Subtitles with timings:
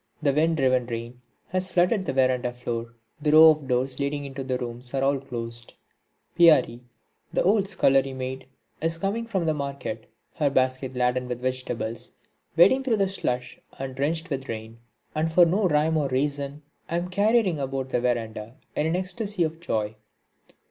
[0.19, 2.95] The wind driven rain has flooded the verandah floor.
[3.21, 5.75] The row of doors leading into the rooms are all closed.
[6.35, 6.81] Peari,
[7.31, 8.47] the old scullery maid,
[8.81, 12.13] is coming from the market, her basket laden with vegetables,
[12.57, 14.79] wading through the slush and drenched with the rain.
[15.13, 19.43] And for no rhyme or reason I am careering about the verandah in an ecstasy
[19.43, 19.93] of joy.